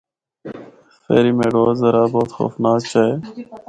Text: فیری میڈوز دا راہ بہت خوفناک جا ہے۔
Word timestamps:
فیری 1.03 1.31
میڈوز 1.37 1.77
دا 1.81 1.89
راہ 1.95 2.09
بہت 2.13 2.29
خوفناک 2.35 2.79
جا 2.91 3.01
ہے۔ 3.07 3.15